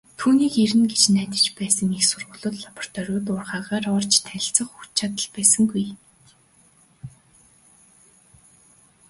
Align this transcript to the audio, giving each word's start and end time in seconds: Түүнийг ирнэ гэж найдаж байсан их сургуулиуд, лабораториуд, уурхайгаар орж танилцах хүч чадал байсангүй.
Түүнийг 0.19 0.53
ирнэ 0.63 0.85
гэж 0.91 1.03
найдаж 1.15 1.45
байсан 1.59 1.89
их 1.97 2.03
сургуулиуд, 2.09 2.55
лабораториуд, 2.63 3.25
уурхайгаар 3.33 3.85
орж 3.95 4.13
танилцах 4.25 4.69
хүч 4.73 4.89
чадал 4.97 5.27
байсангүй. 5.35 5.85